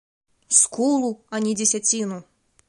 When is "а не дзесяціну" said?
1.35-2.19